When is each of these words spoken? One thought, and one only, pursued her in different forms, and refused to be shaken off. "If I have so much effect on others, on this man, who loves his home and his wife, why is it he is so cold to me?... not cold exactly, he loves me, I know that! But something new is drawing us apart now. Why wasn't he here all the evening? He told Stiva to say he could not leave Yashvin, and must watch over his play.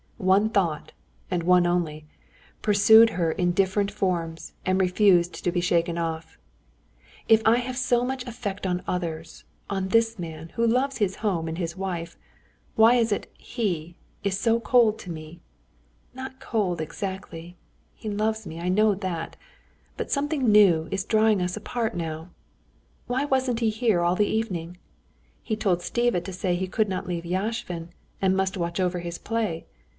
One 0.17 0.49
thought, 0.49 0.93
and 1.31 1.43
one 1.43 1.65
only, 1.67 2.05
pursued 2.63 3.11
her 3.11 3.31
in 3.31 3.51
different 3.51 3.91
forms, 3.91 4.53
and 4.65 4.79
refused 4.79 5.43
to 5.43 5.51
be 5.51 5.61
shaken 5.61 5.97
off. 5.97 6.37
"If 7.27 7.41
I 7.45 7.57
have 7.57 7.77
so 7.77 8.03
much 8.03 8.25
effect 8.27 8.67
on 8.67 8.83
others, 8.87 9.43
on 9.69 9.87
this 9.87 10.17
man, 10.19 10.49
who 10.55 10.65
loves 10.65 10.97
his 10.97 11.17
home 11.17 11.47
and 11.47 11.57
his 11.57 11.75
wife, 11.75 12.17
why 12.75 12.95
is 12.95 13.11
it 13.11 13.31
he 13.37 13.95
is 14.23 14.39
so 14.39 14.59
cold 14.59 14.99
to 14.99 15.11
me?... 15.11 15.39
not 16.15 16.39
cold 16.39 16.81
exactly, 16.81 17.55
he 17.93 18.09
loves 18.09 18.45
me, 18.45 18.59
I 18.59 18.69
know 18.69 18.93
that! 18.93 19.35
But 19.97 20.11
something 20.11 20.51
new 20.51 20.87
is 20.91 21.03
drawing 21.03 21.41
us 21.41 21.57
apart 21.57 21.95
now. 21.95 22.29
Why 23.07 23.25
wasn't 23.25 23.59
he 23.59 23.69
here 23.71 24.01
all 24.01 24.15
the 24.15 24.25
evening? 24.27 24.77
He 25.41 25.55
told 25.55 25.79
Stiva 25.79 26.23
to 26.23 26.33
say 26.33 26.55
he 26.55 26.67
could 26.67 26.89
not 26.89 27.07
leave 27.07 27.23
Yashvin, 27.25 27.89
and 28.21 28.37
must 28.37 28.57
watch 28.57 28.79
over 28.79 28.99
his 28.99 29.17
play. 29.19 29.65